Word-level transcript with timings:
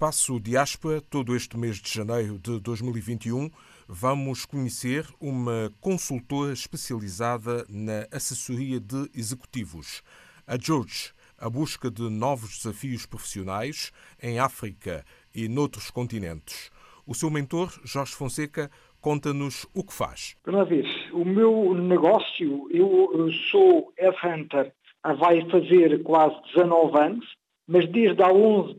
espaço 0.00 0.40
Diáspora, 0.40 0.98
todo 0.98 1.36
este 1.36 1.58
mês 1.58 1.76
de 1.76 1.92
janeiro 1.92 2.38
de 2.38 2.58
2021, 2.60 3.50
vamos 3.86 4.46
conhecer 4.46 5.04
uma 5.20 5.70
consultora 5.78 6.54
especializada 6.54 7.66
na 7.68 8.06
assessoria 8.10 8.80
de 8.80 9.10
executivos. 9.14 10.02
A 10.46 10.56
George, 10.56 11.12
a 11.38 11.50
busca 11.50 11.90
de 11.90 12.08
novos 12.08 12.56
desafios 12.56 13.04
profissionais 13.04 13.92
em 14.22 14.38
África 14.38 15.04
e 15.34 15.46
noutros 15.50 15.90
continentes. 15.90 16.70
O 17.06 17.14
seu 17.14 17.28
mentor, 17.28 17.70
Jorge 17.84 18.14
Fonseca, 18.14 18.70
conta-nos 19.02 19.66
o 19.74 19.84
que 19.84 19.92
faz. 19.92 20.34
Uma 20.46 20.64
vez, 20.64 20.86
o 21.12 21.26
meu 21.26 21.74
negócio, 21.74 22.68
eu 22.70 23.30
sou 23.50 23.92
headhunter, 23.98 24.72
vai 25.18 25.46
fazer 25.50 26.02
quase 26.04 26.40
19 26.54 26.98
anos, 26.98 27.39
mas 27.70 27.88
desde 27.88 28.20
há 28.20 28.32
11, 28.32 28.74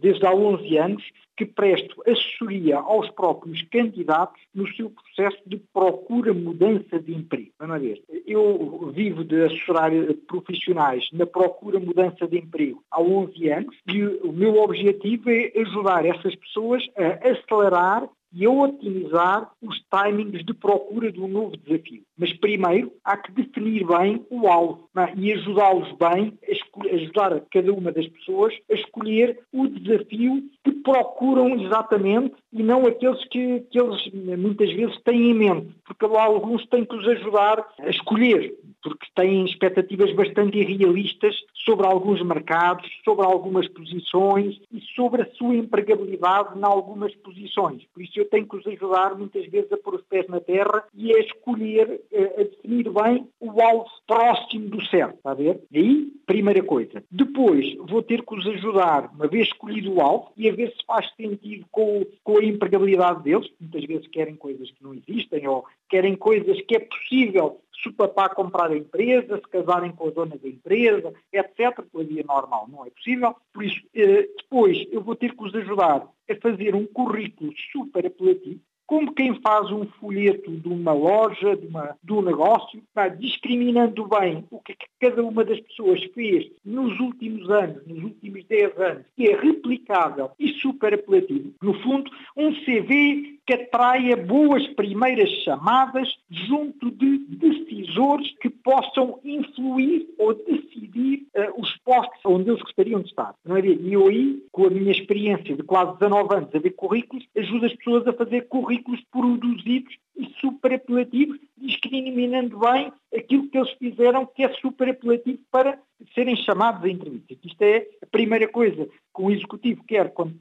desde 0.00 0.26
há 0.26 0.34
11 0.34 0.78
anos 0.78 1.04
que 1.36 1.44
presto 1.44 2.02
assessoria 2.06 2.78
aos 2.78 3.10
próprios 3.10 3.60
candidatos 3.70 4.40
no 4.54 4.66
seu 4.74 4.90
processo 4.90 5.42
de 5.46 5.58
procura 5.72 6.32
mudança 6.32 6.98
de 6.98 7.12
emprego. 7.12 7.50
Vamos 7.58 7.80
ver. 7.80 8.02
Eu 8.26 8.90
vivo 8.94 9.24
de 9.24 9.44
assessorar 9.44 9.90
profissionais 10.26 11.06
na 11.12 11.26
procura 11.26 11.78
mudança 11.78 12.26
de 12.26 12.38
emprego 12.38 12.82
há 12.90 13.02
11 13.02 13.48
anos 13.50 13.76
e 13.88 14.02
o 14.02 14.32
meu 14.32 14.56
objetivo 14.62 15.28
é 15.28 15.52
ajudar 15.56 16.06
essas 16.06 16.34
pessoas 16.36 16.82
a 16.96 17.28
acelerar 17.28 18.08
e 18.34 18.44
a 18.44 18.50
otimizar 18.50 19.50
os 19.62 19.80
timings 19.90 20.44
de 20.44 20.52
procura 20.52 21.12
de 21.12 21.20
um 21.20 21.28
novo 21.28 21.56
desafio. 21.56 22.02
Mas 22.18 22.32
primeiro 22.32 22.92
há 23.04 23.16
que 23.16 23.30
definir 23.30 23.86
bem 23.86 24.26
o 24.28 24.48
alvo 24.48 24.88
é? 24.96 25.12
e 25.16 25.32
ajudá-los 25.32 25.92
bem, 25.92 26.36
a 26.42 26.94
ajudar 26.94 27.40
cada 27.50 27.72
uma 27.72 27.92
das 27.92 28.08
pessoas 28.08 28.54
a 28.70 28.74
escolher 28.74 29.38
o 29.52 29.68
desafio 29.68 30.42
que 30.64 30.72
procuram 30.72 31.60
exatamente 31.60 32.34
e 32.52 32.62
não 32.62 32.86
aqueles 32.86 33.22
que, 33.28 33.60
que 33.70 33.78
eles 33.78 34.10
muitas 34.38 34.72
vezes 34.72 34.98
têm 35.02 35.30
em 35.30 35.34
mente, 35.34 35.74
porque 35.84 36.04
alguns 36.04 36.66
têm 36.66 36.84
que 36.84 36.96
os 36.96 37.06
ajudar 37.06 37.66
a 37.78 37.90
escolher 37.90 38.54
porque 38.84 39.06
têm 39.14 39.46
expectativas 39.46 40.12
bastante 40.12 40.58
irrealistas 40.58 41.34
sobre 41.64 41.86
alguns 41.86 42.22
mercados, 42.22 42.86
sobre 43.02 43.24
algumas 43.24 43.66
posições 43.68 44.60
e 44.70 44.80
sobre 44.94 45.22
a 45.22 45.30
sua 45.32 45.56
empregabilidade 45.56 46.56
em 46.58 46.62
algumas 46.62 47.14
posições. 47.16 47.82
Por 47.94 48.02
isso 48.02 48.12
eu 48.16 48.28
tenho 48.28 48.46
que 48.46 48.56
os 48.56 48.66
ajudar 48.66 49.16
muitas 49.16 49.46
vezes 49.46 49.72
a 49.72 49.78
pôr 49.78 49.94
os 49.94 50.02
pés 50.02 50.28
na 50.28 50.38
terra 50.38 50.84
e 50.94 51.16
a 51.16 51.20
escolher, 51.20 52.02
a 52.14 52.42
definir 52.42 52.90
bem 52.90 53.26
o 53.40 53.60
alvo 53.60 53.86
próximo 54.06 54.68
do 54.68 54.84
certo, 54.86 55.14
está 55.14 55.30
a 55.30 55.34
ver? 55.34 55.60
Aí, 55.74 56.12
primeira 56.26 56.62
coisa. 56.62 57.02
Depois 57.10 57.74
vou 57.88 58.02
ter 58.02 58.22
que 58.22 58.34
os 58.34 58.46
ajudar, 58.46 59.10
uma 59.14 59.26
vez 59.26 59.46
escolhido 59.46 59.94
o 59.94 60.00
alvo, 60.02 60.30
e 60.36 60.48
a 60.48 60.52
ver 60.54 60.70
se 60.70 60.84
faz 60.86 61.10
sentido 61.14 61.66
com, 61.70 62.06
com 62.22 62.38
a 62.38 62.44
empregabilidade 62.44 63.22
deles. 63.22 63.50
Muitas 63.60 63.84
vezes 63.84 64.06
querem 64.08 64.36
coisas 64.36 64.70
que 64.70 64.82
não 64.82 64.94
existem 64.94 65.46
ou 65.46 65.64
querem 65.88 66.16
coisas 66.16 66.60
que 66.62 66.76
é 66.76 66.80
possível 66.80 67.60
se 67.82 67.88
o 67.88 67.92
papá 67.92 68.28
comprar 68.28 68.70
a 68.70 68.76
empresa, 68.76 69.36
se 69.36 69.48
casarem 69.50 69.92
com 69.92 70.08
a 70.08 70.10
dona 70.10 70.36
da 70.36 70.48
empresa, 70.48 71.12
etc., 71.32 71.82
pela 71.92 72.04
via 72.04 72.24
normal. 72.24 72.68
Não 72.70 72.86
é 72.86 72.90
possível. 72.90 73.34
Por 73.52 73.64
isso, 73.64 73.80
eh, 73.94 74.28
depois 74.38 74.86
eu 74.90 75.02
vou 75.02 75.14
ter 75.14 75.34
que 75.34 75.44
os 75.44 75.54
ajudar 75.54 76.08
a 76.30 76.34
fazer 76.36 76.74
um 76.74 76.86
currículo 76.86 77.52
super 77.72 78.06
apelativo, 78.06 78.60
como 78.86 79.14
quem 79.14 79.40
faz 79.40 79.70
um 79.70 79.86
folheto 80.00 80.50
de 80.50 80.68
uma 80.68 80.92
loja, 80.92 81.56
de, 81.56 81.66
uma, 81.66 81.96
de 82.02 82.12
um 82.12 82.22
negócio, 82.22 82.78
está 82.78 83.08
discriminando 83.08 84.06
bem 84.06 84.44
o 84.50 84.60
que, 84.60 84.72
é 84.72 84.74
que 84.74 84.86
cada 85.00 85.22
uma 85.22 85.44
das 85.44 85.60
pessoas 85.60 86.02
fez 86.14 86.50
nos 86.64 86.98
últimos 87.00 87.48
anos, 87.50 87.86
nos 87.86 88.04
últimos 88.04 88.44
10 88.44 88.78
anos, 88.78 89.04
que 89.16 89.28
é 89.28 89.36
replicável 89.36 90.30
e 90.38 90.48
super 90.60 90.94
apelativo. 90.94 91.54
No 91.62 91.74
fundo, 91.82 92.10
um 92.36 92.52
CV 92.52 93.38
que 93.46 93.54
atraia 93.54 94.16
boas 94.16 94.66
primeiras 94.68 95.28
chamadas 95.44 96.08
junto 96.30 96.90
de 96.90 97.18
decisores 97.28 98.34
que 98.40 98.48
possam 98.48 99.20
influir 99.24 100.08
ou 100.18 100.34
decidir 100.34 100.73
uh, 100.76 101.60
os 101.60 101.76
postos 101.78 102.20
onde 102.24 102.50
eles 102.50 102.62
gostariam 102.62 103.00
de 103.00 103.08
estar. 103.08 103.34
Não 103.44 103.56
é? 103.56 103.60
E 103.60 103.92
eu 103.92 104.06
aí, 104.08 104.42
com 104.52 104.66
a 104.66 104.70
minha 104.70 104.92
experiência 104.92 105.56
de 105.56 105.62
quase 105.62 105.98
19 105.98 106.34
anos 106.34 106.54
a 106.54 106.58
ver 106.58 106.70
currículos, 106.70 107.26
ajudo 107.36 107.66
as 107.66 107.74
pessoas 107.74 108.06
a 108.06 108.12
fazer 108.12 108.48
currículos 108.48 109.00
produzidos 109.10 109.96
e 110.16 110.26
super 110.40 110.74
apelativos, 110.74 111.38
discriminando 111.56 112.58
bem 112.58 112.92
aquilo 113.16 113.48
que 113.48 113.58
eles 113.58 113.70
fizeram 113.72 114.26
que 114.26 114.44
é 114.44 114.52
super 114.54 114.88
apelativo 114.88 115.40
para 115.50 115.78
serem 116.14 116.36
chamados 116.36 116.84
a 116.84 116.88
entrevista. 116.88 117.34
Isto 117.44 117.62
é 117.62 117.86
a 118.02 118.06
primeira 118.06 118.48
coisa 118.48 118.86
que 118.86 119.22
um 119.22 119.30
executivo 119.30 119.82
quer 119.84 120.12
quando 120.12 120.38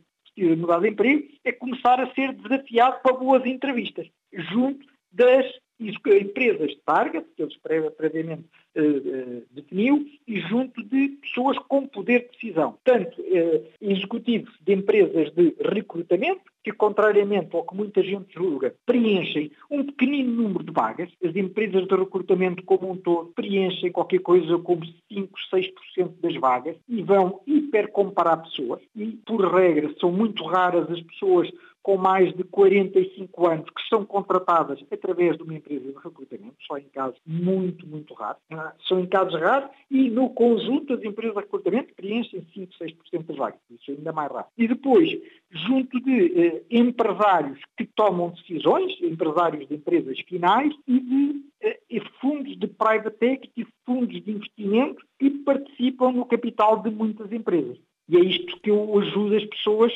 mudar 0.57 0.79
de 0.79 0.89
emprego, 0.89 1.27
é 1.43 1.51
começar 1.51 1.99
a 1.99 2.11
ser 2.13 2.33
desafiado 2.33 3.01
para 3.01 3.13
boas 3.13 3.45
entrevistas, 3.45 4.07
junto 4.33 4.85
das 5.11 5.45
empresas 5.89 6.69
de 6.69 6.79
target, 6.85 7.25
que 7.35 7.43
eles 7.43 7.57
previamente 7.57 8.43
uh, 8.75 8.81
uh, 8.81 9.43
definiu, 9.51 10.05
e 10.27 10.39
junto 10.41 10.83
de 10.83 11.09
pessoas 11.21 11.57
com 11.67 11.87
poder 11.87 12.21
de 12.21 12.29
decisão. 12.31 12.77
Tanto 12.83 13.21
uh, 13.21 13.67
executivos 13.81 14.53
de 14.61 14.73
empresas 14.73 15.31
de 15.33 15.55
recrutamento, 15.59 16.41
que 16.63 16.71
contrariamente 16.71 17.55
ao 17.55 17.65
que 17.65 17.75
muita 17.75 18.01
gente 18.01 18.33
julga, 18.33 18.73
preenchem 18.85 19.51
um 19.69 19.83
pequenino 19.83 20.31
número 20.31 20.63
de 20.63 20.71
vagas. 20.71 21.09
As 21.23 21.35
empresas 21.35 21.85
de 21.85 21.95
recrutamento 21.95 22.63
como 22.63 22.89
um 22.89 22.95
todo 22.95 23.33
preenchem 23.35 23.91
qualquer 23.91 24.19
coisa 24.19 24.57
como 24.59 24.85
5, 25.11 25.39
6% 25.53 25.73
das 26.21 26.35
vagas 26.35 26.77
e 26.87 27.01
vão 27.01 27.41
hipercomparar 27.45 28.43
pessoas. 28.43 28.81
E, 28.95 29.07
por 29.25 29.41
regra, 29.53 29.93
são 29.99 30.11
muito 30.11 30.43
raras 30.45 30.89
as 30.89 31.01
pessoas 31.01 31.51
com 31.83 31.97
mais 31.97 32.33
de 32.33 32.45
45 32.45 33.45
anos 33.45 33.69
que 33.69 33.87
são 33.89 34.05
contratadas 34.05 34.79
através 34.89 35.35
de 35.35 35.43
uma 35.43 35.53
empresa 35.53 35.91
de 35.91 35.99
recrutamento, 35.99 36.55
só 36.65 36.77
em 36.77 36.85
casos 36.85 37.19
muito, 37.27 37.85
muito 37.85 38.13
raros. 38.13 38.41
Ah, 38.49 38.73
são 38.87 39.01
em 39.01 39.05
casos 39.05 39.37
raros 39.39 39.69
e 39.91 40.09
no 40.09 40.29
conjunto 40.29 40.93
as 40.93 41.03
empresas 41.03 41.35
de 41.35 41.41
recrutamento 41.41 41.93
preenchem 41.93 42.45
5, 42.53 42.73
6% 42.81 43.25
das 43.25 43.37
vagas. 43.37 43.59
Isso 43.69 43.91
é 43.91 43.95
ainda 43.95 44.13
mais 44.13 44.31
raro. 44.31 44.47
E 44.57 44.65
depois, 44.65 45.09
junto 45.51 45.99
de 45.99 46.39
eh, 46.39 46.63
empresários 46.71 47.59
que 47.77 47.85
tomam 47.85 48.29
decisões, 48.29 48.97
empresários 49.01 49.67
de 49.67 49.75
empresas 49.75 50.17
finais 50.21 50.73
e 50.87 50.99
de 50.99 51.41
eh, 51.61 52.01
fundos 52.21 52.57
de 52.57 52.67
private 52.67 53.25
equity, 53.25 53.67
fundos 53.85 54.23
de 54.23 54.31
investimento 54.31 55.05
que 55.19 55.29
participam 55.29 56.13
no 56.13 56.25
capital 56.25 56.81
de 56.81 56.89
muitas 56.89 57.29
empresas. 57.31 57.77
E 58.07 58.17
é 58.17 58.19
isto 58.19 58.59
que 58.59 58.69
eu 58.69 58.99
ajudo 58.99 59.35
as 59.35 59.45
pessoas 59.45 59.93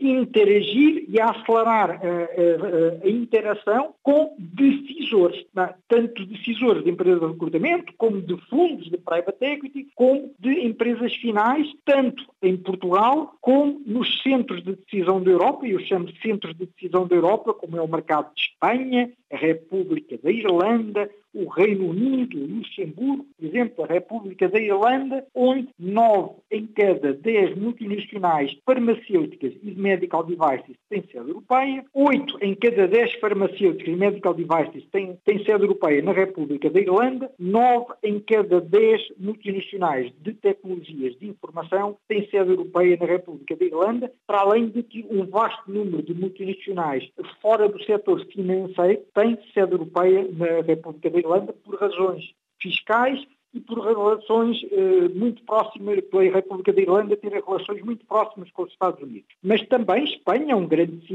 interagir 0.00 1.04
e 1.08 1.20
a 1.20 1.30
acelerar 1.30 1.90
a, 1.90 1.94
a, 1.94 3.06
a 3.06 3.08
interação 3.08 3.94
com 4.02 4.34
decisores, 4.38 5.44
é? 5.56 5.74
tanto 5.88 6.26
decisores 6.26 6.82
de 6.82 6.90
empresas 6.90 7.20
de 7.20 7.26
recrutamento, 7.26 7.92
como 7.96 8.20
de 8.20 8.36
fundos 8.48 8.90
de 8.90 8.98
private 8.98 9.44
equity, 9.44 9.88
como 9.94 10.32
de 10.38 10.66
empresas 10.66 11.14
finais, 11.14 11.66
tanto 11.84 12.24
em 12.42 12.56
Portugal 12.56 13.36
como 13.40 13.80
nos 13.86 14.22
centros 14.22 14.62
de 14.64 14.76
decisão 14.76 15.22
da 15.22 15.30
Europa, 15.30 15.66
e 15.66 15.72
eu 15.72 15.80
chamo 15.80 16.06
de 16.06 16.20
centros 16.20 16.56
de 16.56 16.66
decisão 16.66 17.06
da 17.06 17.14
Europa, 17.14 17.54
como 17.54 17.76
é 17.76 17.80
o 17.80 17.88
mercado 17.88 18.34
de 18.34 18.42
Espanha, 18.42 19.10
a 19.32 19.36
República 19.36 20.18
da 20.18 20.30
Irlanda, 20.30 21.08
o 21.34 21.48
Reino 21.48 21.88
Unido, 21.88 22.38
Luxemburgo, 22.38 23.26
por 23.38 23.46
exemplo, 23.46 23.84
a 23.84 23.86
República 23.86 24.48
da 24.48 24.60
Irlanda, 24.60 25.24
onde 25.34 25.68
nove 25.78 26.34
em 26.50 26.66
cada 26.66 27.14
dez 27.14 27.56
multinacionais 27.56 28.54
farmacêuticas 28.66 29.51
e 29.62 29.74
medical 29.74 30.24
devices 30.24 30.76
têm 30.88 31.02
sede 31.02 31.28
europeia, 31.28 31.84
oito 31.94 32.38
em 32.40 32.54
cada 32.54 32.86
dez 32.88 33.12
farmacêuticas 33.14 33.88
e 33.88 33.96
medical 33.96 34.34
devices 34.34 34.84
têm, 34.90 35.18
têm 35.24 35.38
sede 35.38 35.62
europeia 35.62 36.02
na 36.02 36.12
República 36.12 36.70
da 36.70 36.80
Irlanda, 36.80 37.30
nove 37.38 37.92
em 38.02 38.20
cada 38.20 38.60
dez 38.60 39.02
multinacionais 39.18 40.12
de 40.20 40.32
tecnologias 40.34 41.18
de 41.18 41.28
informação 41.28 41.96
têm 42.08 42.28
sede 42.28 42.50
europeia 42.50 42.96
na 42.98 43.06
República 43.06 43.56
da 43.56 43.64
Irlanda, 43.64 44.12
para 44.26 44.40
além 44.40 44.68
de 44.68 44.82
que 44.82 45.06
um 45.10 45.26
vasto 45.26 45.70
número 45.70 46.02
de 46.02 46.14
multinacionais 46.14 47.08
fora 47.40 47.68
do 47.68 47.82
setor 47.84 48.24
financeiro 48.26 49.02
têm 49.14 49.38
sede 49.52 49.72
europeia 49.72 50.26
na 50.32 50.60
República 50.62 51.10
da 51.10 51.18
Irlanda 51.18 51.52
por 51.52 51.76
razões 51.76 52.32
fiscais 52.60 53.20
e 53.54 53.60
por 53.60 53.80
relações 53.80 54.58
eh, 54.70 55.08
muito 55.14 55.42
próximas, 55.44 56.00
pela 56.02 56.22
República 56.22 56.72
da 56.72 56.80
Irlanda 56.80 57.16
ter 57.16 57.32
relações 57.32 57.82
muito 57.82 58.04
próximas 58.06 58.50
com 58.50 58.62
os 58.62 58.72
Estados 58.72 59.02
Unidos. 59.02 59.28
Mas 59.42 59.66
também 59.68 60.04
Espanha 60.04 60.52
é 60.52 60.56
um 60.56 60.66
grande 60.66 61.06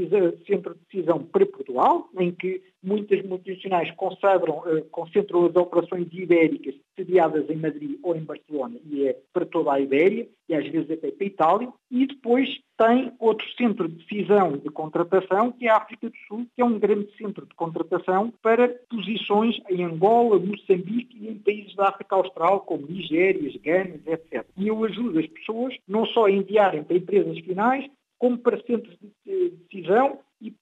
centro 0.46 0.74
de 0.74 0.80
decisão 0.90 1.24
para 1.24 1.46
Portugal, 1.46 2.08
em 2.18 2.32
que 2.32 2.62
muitas 2.82 3.22
multinacionais 3.24 3.90
concentram, 3.92 4.62
eh, 4.66 4.84
concentram 4.90 5.46
as 5.46 5.56
operações 5.56 6.06
ibéricas 6.12 6.74
sediadas 6.96 7.48
em 7.50 7.56
Madrid 7.56 7.98
ou 8.02 8.16
em 8.16 8.20
Barcelona, 8.20 8.76
e 8.88 9.08
é 9.08 9.16
para 9.32 9.46
toda 9.46 9.72
a 9.72 9.80
Ibéria, 9.80 10.28
e 10.48 10.54
às 10.54 10.66
vezes 10.66 10.90
até 10.90 11.10
para 11.10 11.24
a 11.24 11.26
Itália, 11.26 11.68
e 11.90 12.06
depois 12.06 12.48
tem 12.78 13.12
outro 13.18 13.46
centro 13.56 13.88
de 13.88 13.96
decisão 13.96 14.52
de 14.56 14.70
contratação, 14.70 15.52
que 15.52 15.66
é 15.66 15.70
a 15.70 15.76
África 15.76 16.08
do 16.08 16.16
Sul, 16.28 16.46
que 16.54 16.62
é 16.62 16.64
um 16.64 16.78
grande 16.78 17.08
centro 17.16 17.44
de 17.44 17.54
contratação 17.54 18.32
para 18.40 18.68
posições 18.88 19.60
em 19.68 19.84
Angola, 19.84 20.38
Moçambique 20.38 21.18
e 21.20 21.28
em 21.28 21.37
da 21.78 21.88
África 21.88 22.16
Austral, 22.16 22.60
como 22.60 22.86
Nigérias, 22.86 23.54
Gana, 23.56 24.00
etc. 24.06 24.44
E 24.56 24.68
eu 24.68 24.84
ajudo 24.84 25.18
as 25.18 25.26
pessoas 25.26 25.74
não 25.86 26.04
só 26.06 26.26
a 26.26 26.30
enviarem 26.30 26.84
para 26.84 26.96
empresas 26.96 27.38
finais, 27.38 27.88
como 28.18 28.36
para 28.36 28.60
centros 28.64 28.96
de 29.24 29.50
decisão 29.70 30.18
e 30.40 30.54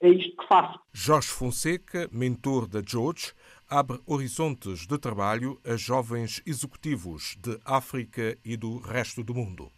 é 0.00 0.08
isto 0.08 0.36
que 0.36 0.48
faço. 0.48 0.78
Jorge 0.92 1.28
Fonseca, 1.28 2.08
mentor 2.12 2.66
da 2.66 2.82
George, 2.86 3.32
abre 3.68 3.98
horizontes 4.06 4.86
de 4.86 4.98
trabalho 4.98 5.58
a 5.64 5.76
jovens 5.76 6.42
executivos 6.46 7.36
de 7.40 7.58
África 7.64 8.36
e 8.44 8.56
do 8.56 8.78
resto 8.78 9.22
do 9.22 9.34
mundo. 9.34 9.70